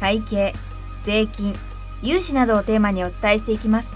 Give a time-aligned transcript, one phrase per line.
[0.00, 0.52] 会計
[1.04, 1.54] 税金
[2.02, 3.88] 融資などをテーマにお伝えしていきます。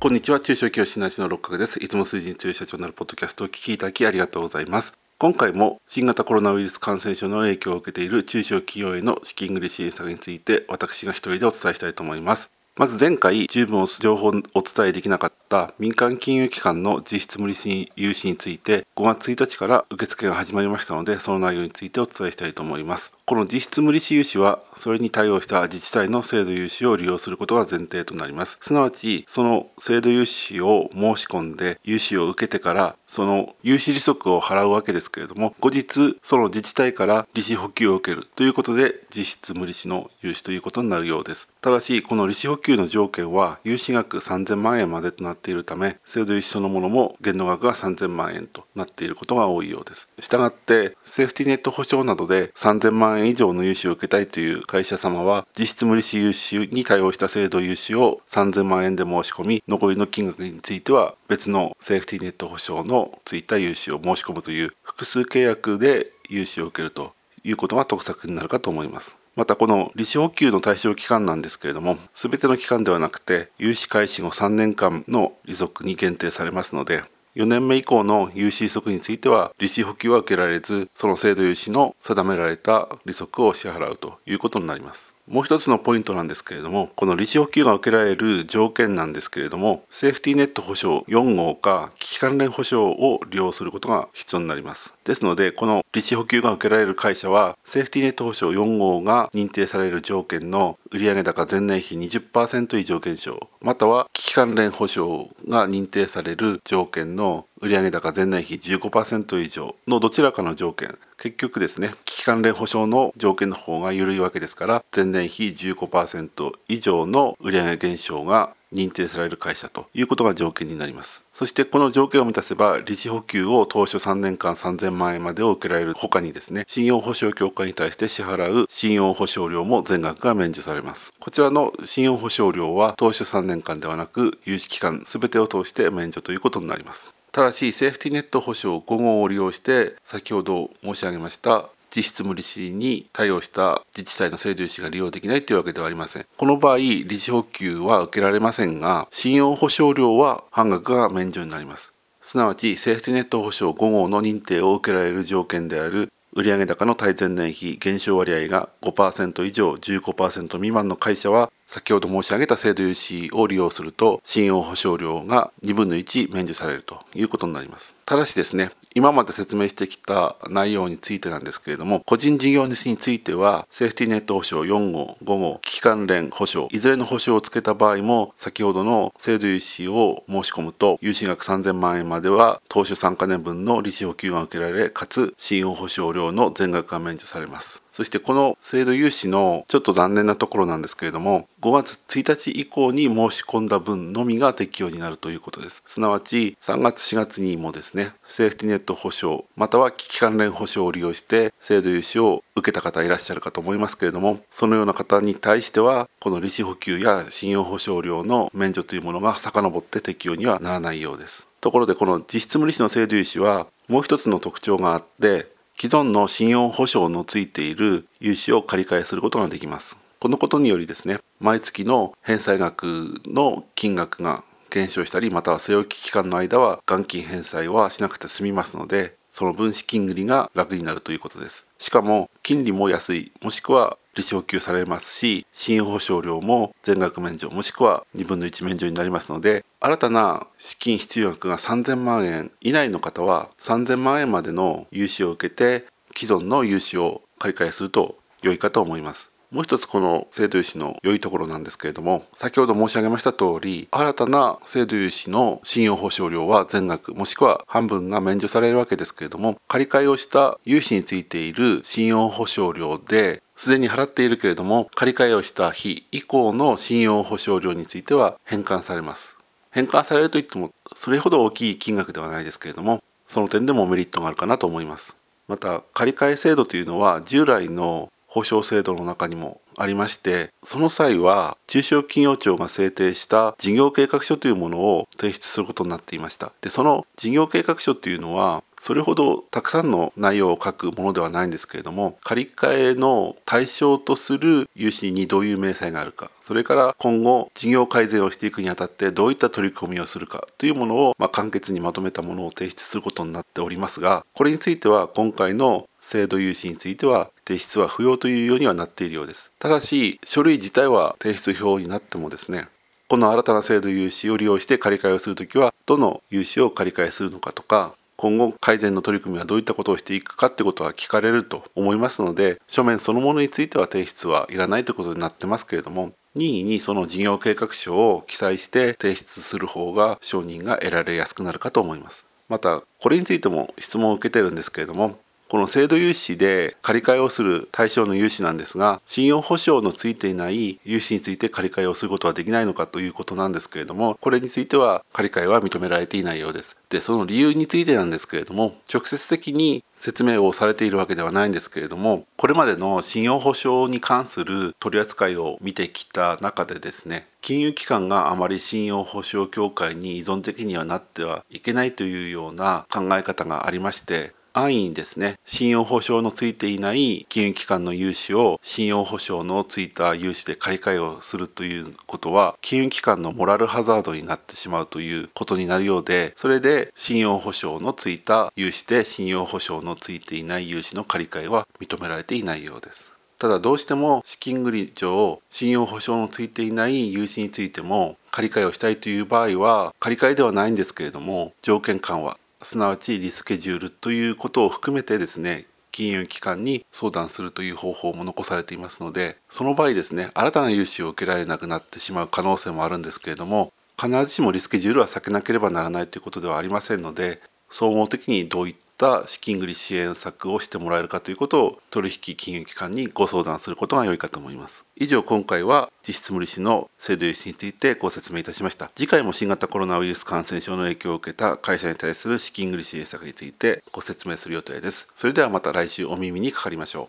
[0.00, 0.38] こんにちは。
[0.38, 1.82] 中小企業診断士の六角です。
[1.82, 4.92] いつも数字に強い社長なるポッドキャストを聞きいただきありがとうございます。
[5.16, 12.50] 今回も新型コロナウイルス感染症の影響を受けている中小企業への資金繰り支援策について私が一人でお伝えしたいと思います。
[12.76, 23.14] まず前回十分情報をお伝えできなかった民間金融機関の実質無利子融資について5月1日から受付が始まりましたのでその内容についてお伝えしたいと思います。
[23.26, 28.58] この実質無利子融資はそれに対応した自治体の制度融資を利用することが前提となります。
[28.60, 41.48] すなわちその制度融資を申し込んで融資を受けてからその融資利息を払うわけですけれども後日その自治体から利子補給を受けるということで実質無利子の融資ということになるようです。
[41.62, 50.10] ただしこの利子補給の条件は融資額3000万円までとなっているため制度融資そのものも限度額が3000万円となっていることが多いようです。
[50.20, 69.16] したがってセーフティネット保証などで3000万円円以上の融資を受けたいという会社様は実質無利子融資に対応した制度融資を3000万円で申し込み残りの金額については別のセーフティネット保証のついた融資を申し込むという複数契約で融資を受けるということが得策になるかと思います。
[69.36, 77.02] またこの利子補給の対象期間なんですけれども全ての期間ではなくて融資開始後3年間の利息に限定されますので
[77.36, 85.14] 4年目以降の融資利息については利子補給は受けられずその制度融資の定められた利息を支払うということになります。
[85.26, 94.93] もう一つのポイントなんですけれどもこの利子補給が受けられる条件なんですけれどもセーフティーネット保証4号か危機関連保証を利用することが必要になります。
[95.04, 100.04] ですのでこの利子補給が受けられる会社はセーフティネット保証4号が認定される。
[100.04, 110.98] 条件の売上高前年比20%以上減少または危機関連保証が認定される条件の売上高前年比15%以上のどちらかの条件。
[111.16, 121.24] 結局ですね危機関連保証の条件の方が緩いわけですから前年比15%以上の売上減少が 認定される会社ということが条件になります。
[121.32, 131.12] そしてこの条件を満たせば利子補給を当初3年間3000万円までを受けられる他にですね信用保証協会に対して支払う信用保証料も全額が免除されます。
[131.18, 137.14] こちらの信用保証料は当初3年間ではなく融資期間全てを通して免除ということになります。
[137.34, 146.26] ただしセーフティネット保証5号を利用して先ほど申し上げました実質無利子に対応した自治体の制度融資が利用できないというわけではありません。
[146.36, 151.92] この場合利子補給は受けられませんが信用保証料は半額が免除になります。
[152.20, 167.94] すなわちセーフティネット保証5号の認定を受けられる条件である売上高の対前年比減少割合が5%以上15%未満の会社は先ほど申し上げた制度融資を利用すると信用保証料が2分の1免除されるということになります。
[168.04, 187.83] ただしですね今まで説明してきた内容についてなんですけれども個人事業主についてはセーフティネット保証4号5号危機関連保証いずれの保証をつけた場合も先ほどの制度融資を申し込むと融資額3000万円までは当初3か年分の利子補給が受けられかつ信用保証料の全額が免除されます。
[187.94, 195.80] そしてこの制度融資のちょっと残念なところなんですけれども5月1日以降に申し込んだ分のみが適用になるということです。
[195.86, 211.48] すなわち3月4月にもですねセーフティネット保証または危機関連保証を利用して制度融資を受けた方いらっしゃるかと思いますけれどもそのような方に対してはこの利子補給や信用保証料の免除というものが遡って適用にはならないようです。
[211.60, 219.96] ところでこの実質無利子の制度融資はもう一つの特徴があって既存の信用保証のついている融資を借り換えすることができます。
[220.20, 231.66] このことによりですね毎月の返済額の金額が減少したりまたは据え置き期間の間は元金返済はしなくて済みますのでその分資金繰りが楽になるということです。
[231.78, 245.84] しかも金利も安いもしくは利子補給されますし信用保証料も全額免除もしくは2分の1免除になりますので新たな資金必要額が3000万円以内の方は3000万円までの融資を受けて
[246.16, 249.30] 既存の融資を借り換えすると良いかと思います。
[249.50, 269.43] もう一つこの制度融資の良いところなんですけれども先ほど申し上げました通り新たな制度融資の信用保証料は全額もしくは半分が免除されるわけですけれども借り換えをした融資についている信用保証料ですでに払っているけれども借り換えをした日以降の信用保証料については返還されます。
[269.74, 275.16] 変換されるといってもそれほど大きい金額ではないですけれどもその点でもメリットがあるかなと思います。
[275.48, 286.52] また借り換え制度というのは従来の保証制度の中にもありましてその際は中小企業庁が制定した事業計画書というものを提出することになっていました。
[286.60, 309.50] でその事業計画書というのはそれほどたくさんの内容を書くものではないんですけれども借り換えの対象とする融資にどういう明細があるかそれから今後事業改善をしていくにあたってどういった取り組みをするかというものを、ま、簡潔にまとめたものを提出することになっておりますがこれについては今回の制度融資については提出は不要というようにはなっているようです。
[309.58, 312.68] ただし書類自体は提出表になってもですね
[313.08, 332.26] この新たな制度融資を利用して借り換えをするときはどの融資を借り換えするのかとか今後改善の取り組みはどういったことをしていくかってことは聞かれると思いますので書面そのものについては提出はいらないということになってますけれども任意にその事業計画書を記載して提出する方が承認が得られやすくなるかと思います。
[332.48, 335.18] またこれについても質問を受けてるんですけれども
[335.48, 346.76] この制度融資で借り換えをする対象の融資なんですが信用保証のついていない融資について借り換えをすることはできないのかということなんですけれどもこれについては借り換えは認められていないようです。
[346.88, 383.12] でその理由についてなんですけれども直接的に説明をされているわけではないんですけれどもこれまでの信用保証に関する取り扱いを見てきた中でですね金融機関があまり信用保証協会に依存的にはなってはいけないというような考え方がありまして安易にですね信用保証のついていない金融機関の融資を信用保証のついた融資で借り換えをするということは金融機関のモラルハザードになってしまうということになるようでそれで信用保証のついた融資で信用保証のついていない融資の借り換えは認められていないようです。
[383.38, 407.40] ただどうしても資金繰り上信用保証のついていない融資についても借り換えをしたいという場合は借り換えではないんですけれども条件緩和すなわちリスケジュールということを含めてですね金融機関に相談するという方法も残されていますのでその場合ですね新たな融資を受けられなくなってしまう可能性もあるんですけれども必ずしもリスケジュールは避けなければならないということではありませんので
[407.70, 414.86] 総合的にどういっった資金繰り支援策をしてもらえるかということを取引金融機関にご相談することが良いかと思います。
[414.96, 418.90] 以上今回は実質無利子の制度融資についてご説明いたしました。
[418.94, 425.08] 次回も新型コロナウイルス感染症の影響を受けた会社に対する資金繰り支援策についてご説明する予定です。
[425.14, 427.06] それではまた来週お耳にかかりましょう。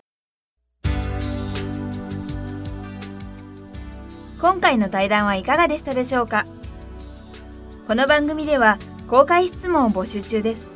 [4.38, 6.44] 今回の対談はいかがでしたでしょうか？
[7.86, 8.78] この番組では
[9.08, 10.75] 公開質問を募集中です。